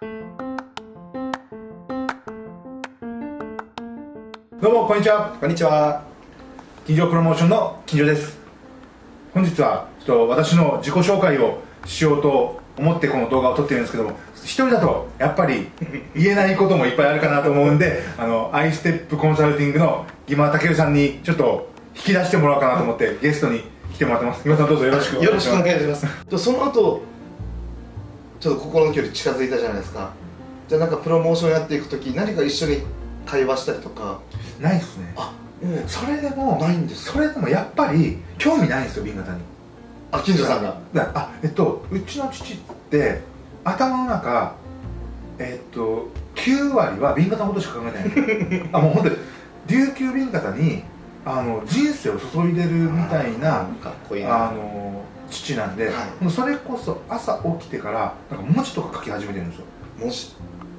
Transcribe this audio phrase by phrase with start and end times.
[0.00, 0.06] ど
[4.62, 6.02] うもこんにちはこんにちは。
[6.86, 8.38] 金城プロモーションの金城です
[9.34, 15.68] 本日はちょっと私の自己紹介をしようと思ってこの動画を撮ってるんですけども一人だとやっぱり
[16.16, 26.26] 言えないこともいっぱいあるかなと思うんであのアイステップコンサルティングの木間武さんにちょっと引き出してもらおうかなと思ってゲストに来てもらってます木間さんどうぞよろしくおよろしくお願いします願いします。
[26.26, 27.02] とその後、
[28.40, 30.10] ちょっと心の距離近づいたじゃないですか。
[30.68, 32.78] じゃあなんかプロモーションやっていくとき、何か一緒に
[33.26, 34.20] 会話したりとか。
[34.60, 37.12] ないっすねあ、もうそれでもないんですか？
[37.14, 39.40] それでもやっぱり興味ないんですよ B 型に
[40.12, 40.76] あ、金城さんが？
[40.92, 42.56] だあえっとうちの父っ
[42.90, 43.20] て
[43.64, 44.54] 頭の中
[45.38, 48.20] えっと9割は B 型のことしか考えて
[48.50, 49.16] ない あもう本当に
[49.66, 50.82] 琉球 B 型に
[51.24, 54.48] あの人生を注いでるみたいなかっこいいな。
[54.50, 56.24] あの父なんで、はい。
[56.24, 59.64] もうそれこそ朝起きてからなんか文字とか書き始めてるんですよ。
[60.04, 60.34] もし。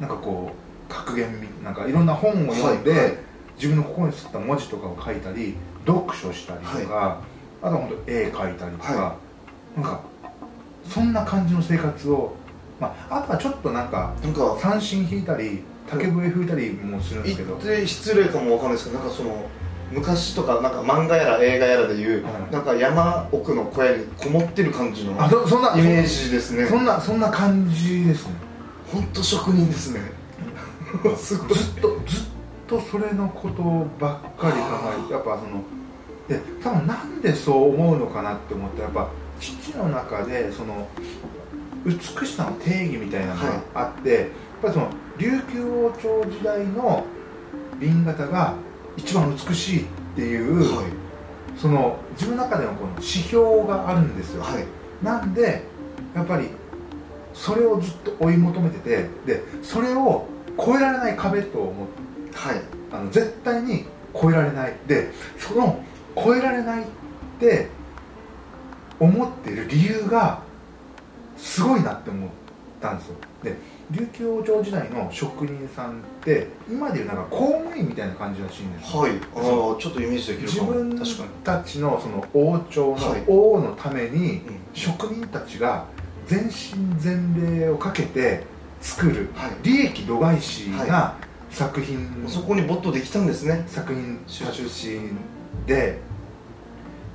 [0.00, 3.00] なんかこう格言みなんかいろんな本を読んで、はい。
[3.00, 3.18] はい
[3.56, 5.54] 自分の心に作った文字とかを書いたり
[5.86, 7.20] 読書したりとか、
[7.62, 9.16] あとは本当絵描いたりとか、は
[9.76, 10.00] なんか
[10.88, 12.34] そんな感じの生活を、
[12.80, 19.46] まあ、あとはちょっとなんかなんか、三振弾いたり竹笛吹いたりもするんですけど、言って失礼かもわかんないですけど、なんかその。
[19.94, 22.52] 昔とかなんか漫画やら映画やらでいう、はい。
[22.52, 26.66] なんか山奥の小屋にこもってる感じのあそそんなイメージですね。
[26.66, 28.34] そんなそんな感じですね。
[28.92, 30.00] 本当職人ですね。
[31.16, 31.58] すごい。
[31.58, 32.24] ずっとずっ
[32.66, 33.62] とそれのこと
[33.98, 34.58] ばっかり考
[35.04, 35.62] えてやっぱその
[36.28, 39.08] で多分なんでそう思うのかなって思ってやっぱ
[39.40, 40.88] 父の中でその
[41.84, 44.26] 美しさの定義みたいなのがあって、やっ
[44.62, 47.04] ぱりその琉球王朝時代の
[47.78, 48.54] 紅型が
[48.96, 50.82] 一番美しいっていう、は
[51.56, 54.64] その自分の中でのこの指標があるんですよ、いはい。
[55.02, 55.62] なんで
[56.14, 56.48] やっぱり
[57.32, 60.26] それをずっと追い求めててでそれを
[60.58, 62.60] 越えられない壁と思ってはい。
[62.92, 64.74] あの絶対に越えられない。
[64.86, 65.82] でその
[66.16, 66.86] 越えられないっ
[67.40, 67.68] て
[69.00, 70.42] 思っている理由が
[71.36, 72.30] すごいなって思っ
[72.80, 73.14] たんですよ。
[73.42, 73.56] で
[73.90, 79.00] 琉球王朝時代の職人さんって今でいうなんか公務員みたいな感じらしいんですよ。
[79.00, 79.42] はい、ああ
[79.80, 80.72] ちょっとイメージできる自かも。
[80.72, 85.84] 分確かに、たちのその王朝のはい王のためにうん職人たちが
[86.26, 88.44] 全身全霊をかけて
[88.80, 89.50] 作るはい。
[89.62, 91.16] 利益度外視な
[91.50, 93.64] 作品、そこに没頭できたんですね。
[93.66, 95.10] 作品出身
[95.66, 96.00] で。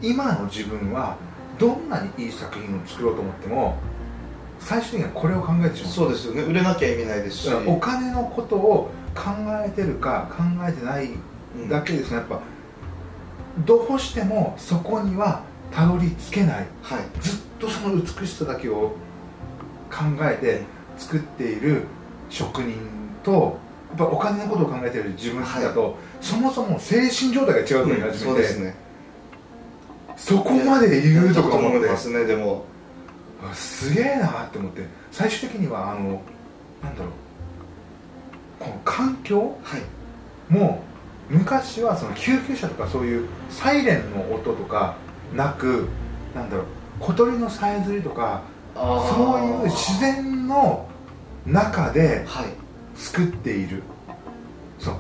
[0.02, 1.18] 今の自分は
[1.58, 3.78] どんなにいい作品を作ろうと思っても
[4.60, 5.94] 最終的にはこれを考えてしまう。
[5.94, 6.42] そうですよね。
[6.44, 9.32] 売れなきゃ意味ないですし、お金のことを考
[9.66, 11.10] えてるか考えてない
[11.56, 12.18] うんだけですね。
[12.18, 12.40] やっぱ
[13.66, 16.68] どうしてもそこにはたどり着けない。
[16.82, 17.00] はい。
[17.22, 18.94] ずっとその美しさだけを
[19.90, 20.62] 考えて
[20.98, 21.84] 作っている
[22.30, 22.76] 職人
[23.24, 23.58] と
[23.90, 28.76] やっぱお金のことを考えている自分だと、そもそも精神状態が違うと思い始めて、そうですね。
[30.16, 32.10] そこまで言うとか思ってます。
[32.10, 32.66] ねでも。
[32.66, 32.79] あ
[33.54, 36.22] すげえなって思って最終的にはあの
[36.84, 37.12] なんだろう
[38.60, 39.82] この環境はい。
[40.54, 40.84] も
[41.30, 44.96] 昔はその救急車とかそういうサイレンの音とか
[45.36, 45.88] なく
[46.36, 46.66] なんだろう
[47.00, 48.42] 小鳥のさえずりとか
[48.76, 50.90] あそういう自然の
[51.46, 52.46] 中ではい。
[52.96, 53.82] 作っている。
[54.78, 54.96] そう。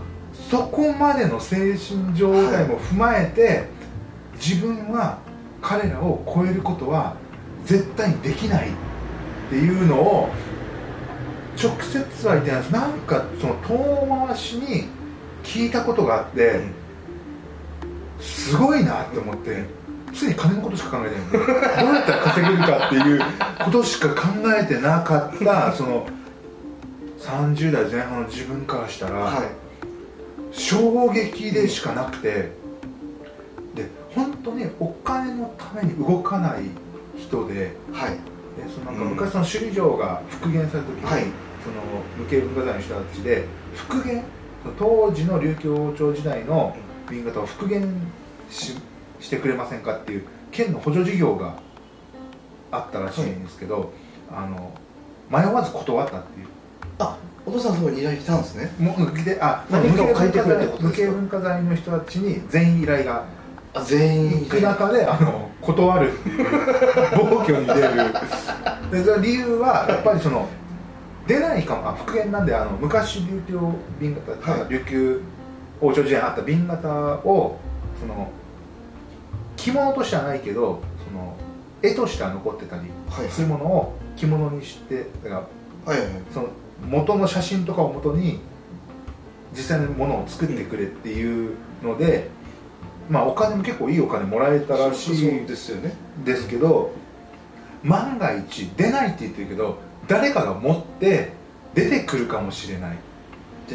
[0.49, 3.66] そこまでの精神状態も踏まえて、
[4.35, 5.19] 自分は
[5.61, 7.17] 彼らを超えることは
[7.69, 8.72] 絶対にできないっ
[9.52, 10.30] ていうのを
[11.56, 12.72] 直接は言ってないです。
[12.72, 14.88] なんかその遠回しに
[15.44, 16.62] 聞いたことがあって、
[18.19, 19.66] すごいなって思って
[20.12, 21.85] つい金のことしか考えてない。
[21.85, 23.22] どうやったら稼げるかっていう
[23.63, 24.22] ことしか考
[24.59, 26.08] えてなかったその
[27.19, 29.47] 30代前半の自分からしたら、はい。
[30.52, 32.58] 衝撃でしかなくて。
[33.75, 36.63] で本当にお金のために動かない
[37.19, 38.12] 人ではい。
[38.12, 39.09] でそのなんかうん。
[39.12, 41.24] 昔その首里城が復元された時に、はい。
[41.24, 41.31] その
[42.18, 43.46] 無形文化財の人たちで
[43.76, 44.23] 復元？
[44.78, 46.76] 当時の琉球王朝時代の
[47.08, 47.88] 紅型を復元
[48.49, 48.76] し
[49.20, 51.59] してくれませんかっていう県の補助事業が
[52.72, 53.91] あったらしいんですけど、
[54.32, 54.72] あの
[55.29, 56.47] 迷わず断ったっていう。
[57.46, 58.72] お父さんそこに依頼来たんですね。
[58.78, 61.08] もうであ何かを変えてくれってこと無ですか？
[61.08, 63.26] 形文化財の人たちに全員依頼があ
[63.85, 66.11] 全員行く中であの断る。
[66.11, 67.81] っていう暴挙に出る。
[68.91, 70.47] でその理由はやっぱりその
[71.27, 71.89] 出ないかも。
[71.89, 73.59] あ復元なんであの昔琉球
[73.99, 74.69] 瓶型、はい。
[74.69, 75.21] 琉球
[75.81, 77.59] 王朝時代にあった瓶型を
[77.99, 78.31] その
[79.55, 81.35] 着物としてはないけどその
[81.83, 83.29] 絵としては残ってたりはい。
[83.29, 85.47] するものを着物にしてだか
[85.85, 86.09] らはいはい。
[86.33, 86.47] その
[86.87, 88.39] 元の写真とかを元に
[89.51, 92.29] 実際のものを作ってくれっていうので、
[93.09, 95.94] まあお金も結構いいお金もらえたらしいですよね。
[96.23, 96.91] ですけど
[97.84, 99.78] 万が一出ないって言ってるけど
[100.08, 101.32] 誰かが持って
[101.73, 102.97] 出てくるかもしれない。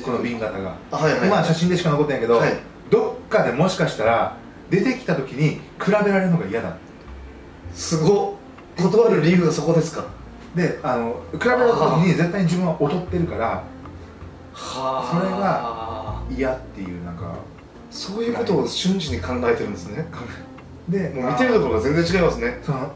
[0.02, 0.76] この瓶型が。
[0.90, 2.52] あはいはい、今は写真でしか残ってないけど、はい。
[2.90, 4.36] どっかでもしかしたら
[4.70, 6.76] 出てきた時に比べられるのが嫌だ。
[7.72, 8.44] すごっ。
[8.76, 10.04] 断る理由がそこですか。
[10.54, 13.64] であの比べられた時に絶対に自分は劣ってるから
[14.52, 17.34] はそれが嫌っていうなんか
[17.94, 20.04] そういうことを瞬時に考えてるんですね。
[20.88, 22.60] でもう見てるところが全然違いますね。
[22.60, 22.92] その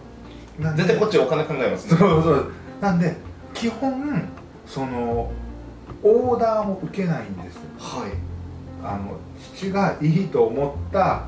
[0.58, 2.52] なんで絶対こっちはお金考えますそうねそう。
[2.80, 3.14] なんで
[3.54, 4.28] 基本
[4.66, 5.30] その
[6.02, 8.10] オーダーも受けないんですはい。
[8.82, 9.16] あの
[9.54, 11.26] 父がいいと思った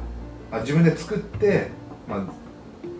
[0.50, 1.68] あ自分で作って、
[2.08, 2.26] まあ、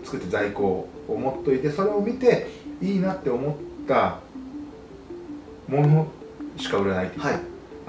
[0.05, 2.47] 作って在庫を持っといてそれを見て
[2.81, 4.19] いいなって思った
[5.67, 6.07] もの
[6.55, 7.39] しか売らないっていう、はい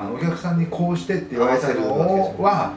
[0.03, 1.99] あのお客さんにこうしてって言われたの
[2.43, 2.75] は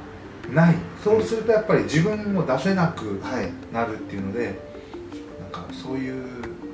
[0.53, 0.75] ない。
[1.03, 4.59] そうするとやっぱり自分を出せなくはいなるっていうので
[5.41, 6.23] なんかそういう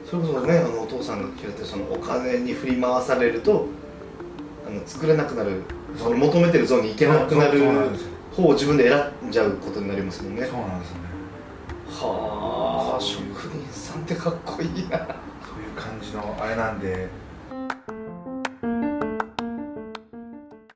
[0.06, 3.68] それこそねあのお父さんが聞かれてそのお金に振り回されると
[4.68, 5.64] あの作れなくなる
[5.98, 7.62] その求めてるゾーンに行けなくなる
[8.36, 10.46] 方を自分で選んじゃうことになりますもんね。
[10.46, 11.02] そうなんですよね。
[11.90, 14.98] はあ職人さんってかっこいいな。
[14.98, 17.08] そういう感じのあれなんで